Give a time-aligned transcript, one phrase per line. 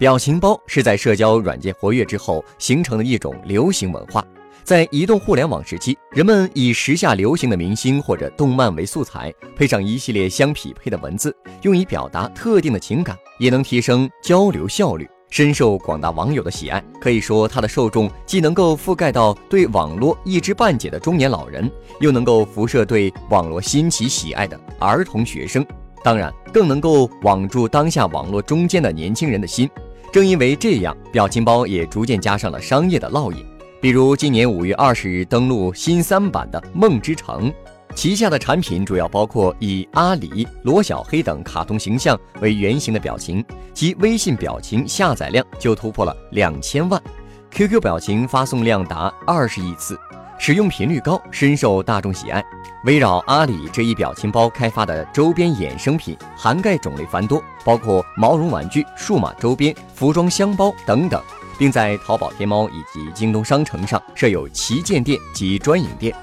[0.00, 4.24] 表情包是在社交软件活跃之后形成的一种流行文化。
[4.64, 16.82] 在移动互联网时期，人们以时下流行的明星或者动漫为素材，配上一系列相匹配的文字，用以表达特定的情感，也能提升交流效率，深受广大网友的喜爱。
[16.98, 21.70] 可以说，它的受众既能够覆盖到对网络一知半解的中年老人，
[22.00, 25.62] 又能够辐射对网络新奇喜爱的儿童学生，
[26.02, 29.68] 当然，更能够网住当下网络中间的年轻人的心。
[30.12, 33.46] 正因为这样，表情包也逐渐加上了商业的烙印。
[33.80, 37.52] 比如今年五月二十日登陆新三板的梦之城，
[37.94, 47.00] 旗下的产品主要包括以阿里、罗小黑等卡通形象为原型的表情，其微信表情下载量就突破了两千万
[47.52, 49.96] ，QQ 表情发送量达二十亿次，
[50.42, 52.42] 使用频率高，深受大众喜爱。
[52.84, 61.22] 围绕阿里这一表情包开发的周边衍生品，涵盖种类繁多，包括毛绒玩具、数码周边、服装箱包等等。
[61.58, 66.16] 并在淘宝、天猫以及京东商城上设有旗舰店及专营店。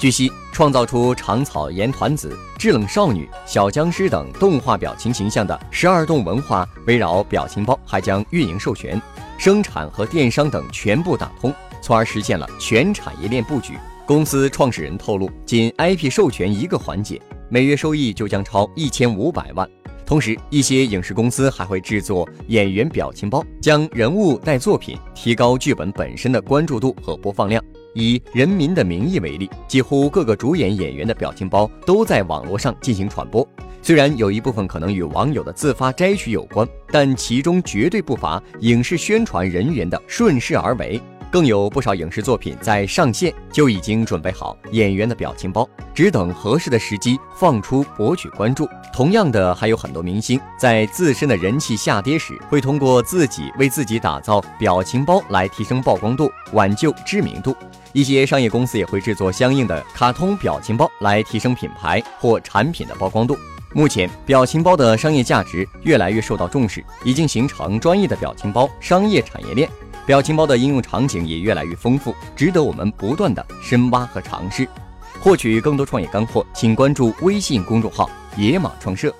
[0.00, 9.00] 据悉，创造出长草盐团子、制冷少女、小僵尸等动画表情形象的十二动文化，围绕表情包还将运营授权、
[9.38, 11.54] 生产和电商等全部打通，
[11.84, 13.74] 从而实现了全产业链布局。
[14.06, 19.68] 公司创始人透露，仅 IP 授权一个环节，每月收益就将超一千五百万。
[20.06, 27.62] 同时，一些影视公司还会制作演员表情包，将人物带作品，提高剧本本身的关注度和播放量。
[27.94, 33.46] 以《人民的名义》为例，几乎各个主演演员的表情包都在网络上进行传播。
[33.82, 41.00] 虽然有一部分可能与网友的自发摘取有关，但其中绝对不乏影视宣传人员的顺势而为。
[41.34, 48.68] 更有不少影视作品在上线就已经准备好演员的表情包，只等合适的时机放出博取关注。
[48.92, 57.52] 同样的，还有很多明星在自身的人气下跌时，会通过自己为自己打造表情包来提升曝光度、挽救知名度。
[57.92, 63.36] 一些商业公司也会制作相应的卡通表情包来提升品牌或产品的曝光度。
[63.72, 69.68] 目前，表情包的商业价值越来越受到重视，已经形成专业的表情包商业产业链。
[70.06, 74.68] 表情包的应用场景也越来越丰富，值得我们不断的深挖和尝试。
[75.20, 79.14] 获取更多创业干货，请关注微信公众号“野马创社”。